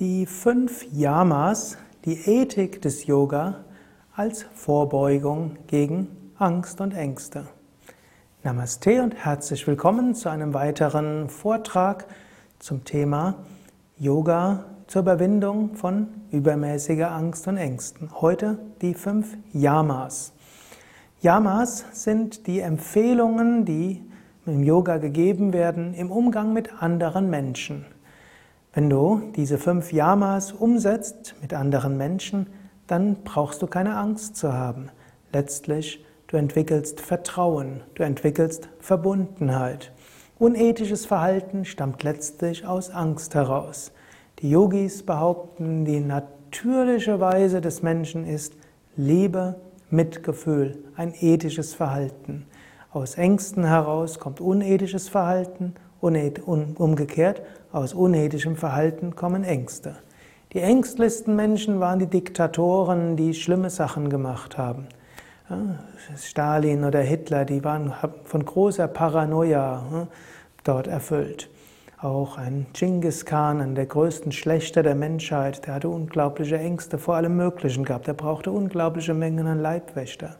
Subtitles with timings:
[0.00, 3.66] Die fünf Yamas, die Ethik des Yoga
[4.16, 6.08] als Vorbeugung gegen
[6.38, 7.48] Angst und Ängste.
[8.42, 12.06] Namaste und herzlich willkommen zu einem weiteren Vortrag
[12.60, 13.44] zum Thema
[13.98, 18.08] Yoga zur Überwindung von übermäßiger Angst und Ängsten.
[18.22, 20.32] Heute die fünf Yamas.
[21.20, 24.02] Yamas sind die Empfehlungen, die
[24.46, 27.84] im Yoga gegeben werden im Umgang mit anderen Menschen.
[28.72, 32.46] Wenn du diese fünf Yamas umsetzt mit anderen Menschen,
[32.86, 34.90] dann brauchst du keine Angst zu haben.
[35.32, 39.92] Letztlich, du entwickelst Vertrauen, du entwickelst Verbundenheit.
[40.38, 43.90] Unethisches Verhalten stammt letztlich aus Angst heraus.
[44.38, 48.54] Die Yogis behaupten, die natürliche Weise des Menschen ist
[48.94, 49.56] Liebe,
[49.90, 52.46] Mitgefühl, ein ethisches Verhalten.
[52.92, 59.96] Aus Ängsten heraus kommt unethisches Verhalten Umgekehrt, aus unethischem Verhalten kommen Ängste.
[60.52, 64.86] Die ängstlichsten Menschen waren die Diktatoren, die schlimme Sachen gemacht haben.
[66.16, 67.92] Stalin oder Hitler, die waren
[68.24, 70.08] von großer Paranoia
[70.64, 71.50] dort erfüllt.
[72.00, 77.36] Auch ein Genghis Khan, der größten Schlechter der Menschheit, der hatte unglaubliche Ängste vor allem
[77.36, 78.08] Möglichen gehabt.
[78.08, 80.36] Er brauchte unglaubliche Mengen an Leibwächter.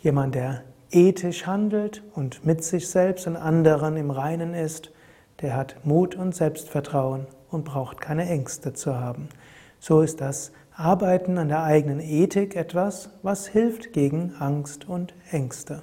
[0.00, 4.92] Jemand, der ethisch handelt und mit sich selbst und anderen im Reinen ist,
[5.40, 9.28] der hat Mut und Selbstvertrauen und braucht keine Ängste zu haben.
[9.80, 15.82] So ist das Arbeiten an der eigenen Ethik etwas, was hilft gegen Angst und Ängste.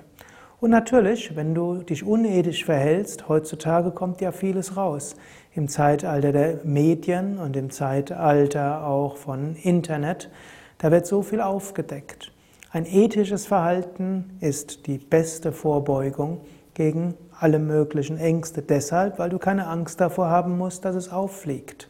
[0.59, 5.15] Und natürlich, wenn du dich unethisch verhältst, heutzutage kommt ja vieles raus.
[5.53, 10.29] Im Zeitalter der Medien und im Zeitalter auch von Internet,
[10.77, 12.31] da wird so viel aufgedeckt.
[12.71, 16.41] Ein ethisches Verhalten ist die beste Vorbeugung
[16.75, 18.61] gegen alle möglichen Ängste.
[18.61, 21.89] Deshalb, weil du keine Angst davor haben musst, dass es auffliegt.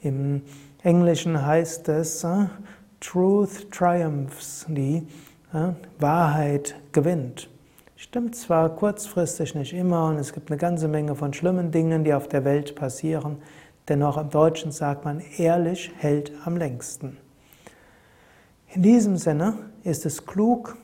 [0.00, 0.42] Im
[0.84, 2.46] Englischen heißt es äh,
[3.00, 5.06] Truth triumphs, die
[5.52, 7.48] äh, Wahrheit gewinnt.
[7.96, 12.14] Stimmt zwar kurzfristig nicht immer und es gibt eine ganze Menge von schlimmen Dingen, die
[12.14, 13.38] auf der Welt passieren,
[13.88, 17.16] dennoch im Deutschen sagt man, ehrlich hält am längsten.
[18.74, 19.52] In diesem Sinne
[19.84, 20.78] ist es klug,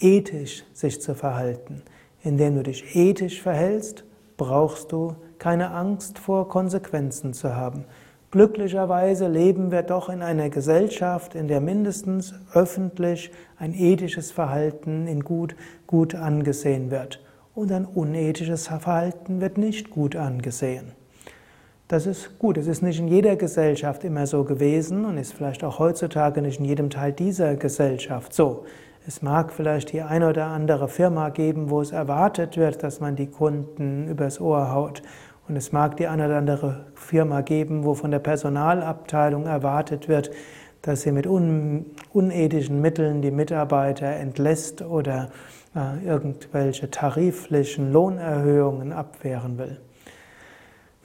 [0.00, 1.82] ethisch sich zu verhalten.
[2.24, 4.02] Indem du dich ethisch verhältst,
[4.36, 7.84] brauchst du keine Angst vor Konsequenzen zu haben.
[8.32, 15.22] Glücklicherweise leben wir doch in einer Gesellschaft, in der mindestens öffentlich ein ethisches Verhalten in
[15.22, 15.54] gut,
[15.86, 17.24] gut angesehen wird.
[17.54, 20.92] Und ein unethisches Verhalten wird nicht gut angesehen.
[21.88, 22.58] Das ist gut.
[22.58, 26.58] Es ist nicht in jeder Gesellschaft immer so gewesen und ist vielleicht auch heutzutage nicht
[26.58, 28.64] in jedem Teil dieser Gesellschaft so.
[29.06, 33.14] Es mag vielleicht die eine oder andere Firma geben, wo es erwartet wird, dass man
[33.14, 35.00] die Kunden übers Ohr haut.
[35.46, 40.32] Und es mag die eine oder andere Firma geben, wo von der Personalabteilung erwartet wird,
[40.82, 45.30] dass sie mit un unethischen Mitteln die Mitarbeiter entlässt oder
[45.76, 49.78] äh, irgendwelche tariflichen Lohnerhöhungen abwehren will.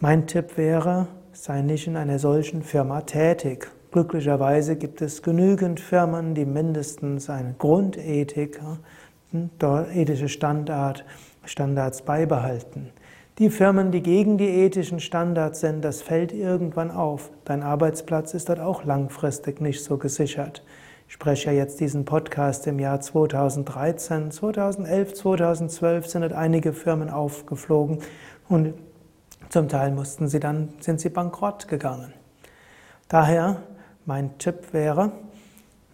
[0.04, 3.70] Mein Tipp wäre, sei nicht in einer solchen Firma tätig.
[3.92, 8.60] Glücklicherweise gibt es genügend Firmen, die mindestens eine Grundethik,
[9.30, 9.52] hm,
[9.94, 11.06] ethische Standard,
[11.46, 12.90] Standards beibehalten.
[13.38, 17.30] Die Firmen, die gegen die ethischen Standards sind, das fällt irgendwann auf.
[17.46, 20.64] Dein Arbeitsplatz ist dort auch langfristig nicht so gesichert.
[21.08, 24.32] Ich spreche ja jetzt diesen Podcast im Jahr 2013.
[24.32, 28.00] 2011, 2012 sind dort einige Firmen aufgeflogen
[28.50, 28.74] und
[29.52, 32.14] zum Teil mussten sie dann, sind sie bankrott gegangen.
[33.10, 33.58] Daher
[34.06, 35.12] mein Tipp wäre,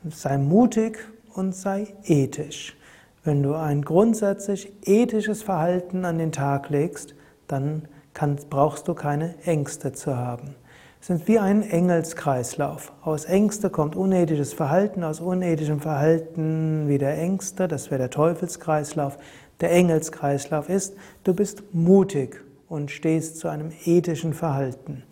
[0.08, 1.00] sei mutig
[1.34, 2.78] und sei ethisch.
[3.24, 7.16] Wenn du ein grundsätzlich ethisches Verhalten an den Tag legst,
[7.48, 10.56] dann kann, brauchst du keine Ängste zu haben.
[11.02, 12.94] Es sind wie ein Engelskreislauf.
[13.02, 19.18] Aus Ängste kommt unethisches Verhalten, aus unethischem Verhalten wieder Ängste, das wäre der Teufelskreislauf.
[19.62, 25.04] Der Engelskreislauf ist, du bist mutig und stehst zu einem ethischen Verhalten.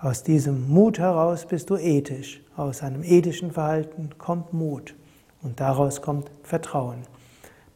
[0.00, 2.42] Aus diesem Mut heraus bist du ethisch.
[2.56, 4.94] Aus einem ethischen Verhalten kommt Mut
[5.42, 7.02] und daraus kommt Vertrauen.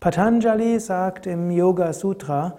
[0.00, 2.56] Patanjali sagt im Yoga Sutra,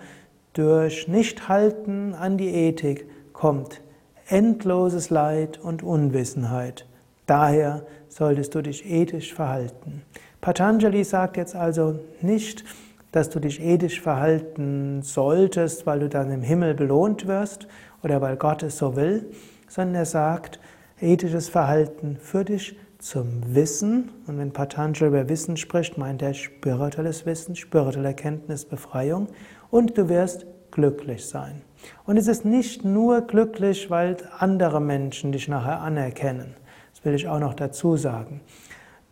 [0.53, 3.81] durch Nichthalten an die Ethik kommt
[4.29, 6.85] endloses Leid und Unwissenheit.
[7.25, 10.03] Daher solltest du dich ethisch verhalten.
[10.41, 12.63] Patanjali sagt jetzt also nicht,
[13.11, 17.67] dass du dich ethisch verhalten solltest, weil du dann im Himmel belohnt wirst
[18.03, 19.25] oder weil Gott es so will,
[19.67, 20.59] sondern er sagt,
[21.01, 24.11] ethisches Verhalten führt dich zum Wissen.
[24.27, 29.27] Und wenn Patanjali über Wissen spricht, meint er spirituelles Wissen, spirituelle Erkenntnis, Befreiung.
[29.71, 31.61] Und du wirst glücklich sein.
[32.05, 36.55] Und es ist nicht nur glücklich, weil andere Menschen dich nachher anerkennen.
[36.93, 38.41] Das will ich auch noch dazu sagen.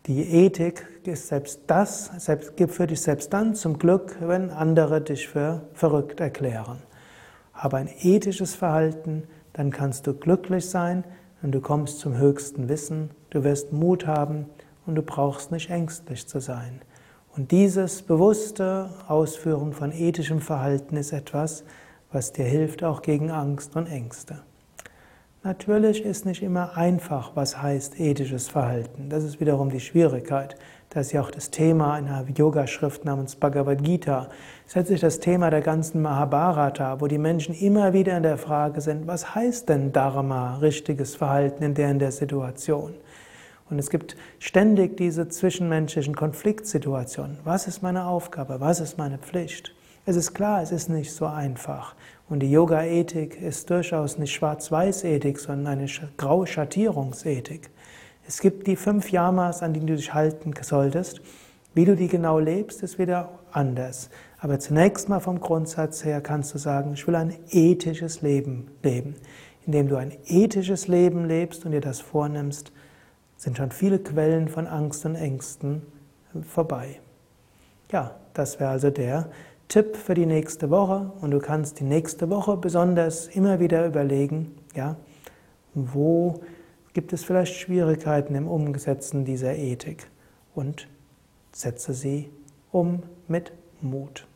[0.08, 5.02] Die Ethik ist selbst das, selbst, gibt für dich selbst dann zum Glück, wenn andere
[5.02, 6.78] dich für verrückt erklären.
[7.52, 11.04] Aber ein ethisches Verhalten, dann kannst du glücklich sein
[11.42, 14.46] und du kommst zum höchsten Wissen, du wirst Mut haben
[14.86, 16.80] und du brauchst nicht ängstlich zu sein.
[17.36, 21.64] Und dieses bewusste Ausführen von ethischem Verhalten ist etwas,
[22.10, 24.40] was dir hilft auch gegen Angst und Ängste.
[25.44, 29.08] Natürlich ist nicht immer einfach, was heißt ethisches Verhalten.
[29.08, 30.56] Das ist wiederum die Schwierigkeit.
[30.90, 34.26] Das ist ja auch das Thema einer Yogaschrift namens Bhagavad Gita.
[34.64, 38.36] Das ist letztlich das Thema der ganzen Mahabharata, wo die Menschen immer wieder in der
[38.36, 42.94] Frage sind, was heißt denn Dharma, richtiges Verhalten in der in der Situation?
[43.70, 47.38] Und es gibt ständig diese zwischenmenschlichen Konfliktsituationen.
[47.44, 48.60] Was ist meine Aufgabe?
[48.60, 49.72] Was ist meine Pflicht?
[50.04, 51.94] Es ist klar, es ist nicht so einfach.
[52.28, 55.88] Und die Yoga-Ethik ist durchaus nicht Schwarz-Weiß-Ethik, sondern eine
[56.18, 57.70] graue Schattierungsethik.
[58.26, 61.22] Es gibt die fünf Yamas, an denen du dich halten solltest.
[61.72, 64.10] Wie du die genau lebst, ist wieder anders.
[64.40, 69.16] Aber zunächst mal vom Grundsatz her kannst du sagen, ich will ein ethisches Leben leben.
[69.64, 72.72] Indem du ein ethisches Leben lebst und dir das vornimmst,
[73.38, 75.82] sind schon viele Quellen von Angst und Ängsten
[76.46, 77.00] vorbei.
[77.90, 79.30] Ja, das wäre also der
[79.68, 84.56] Tipp für die nächste Woche und du kannst die nächste Woche besonders immer wieder überlegen,
[84.74, 84.96] ja,
[85.74, 86.40] wo
[86.94, 90.10] gibt es vielleicht Schwierigkeiten im Umsetzen dieser Ethik
[90.54, 90.88] und
[91.52, 92.30] setze sie
[92.72, 94.27] um mit Mut.